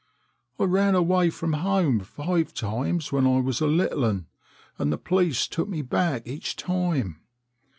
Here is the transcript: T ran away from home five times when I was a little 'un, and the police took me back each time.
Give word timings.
T 0.57 0.65
ran 0.65 0.95
away 0.95 1.29
from 1.29 1.53
home 1.53 1.99
five 1.99 2.55
times 2.55 3.11
when 3.11 3.27
I 3.27 3.39
was 3.39 3.61
a 3.61 3.67
little 3.67 4.03
'un, 4.05 4.25
and 4.79 4.91
the 4.91 4.97
police 4.97 5.47
took 5.47 5.69
me 5.69 5.83
back 5.83 6.25
each 6.25 6.55
time. 6.55 7.19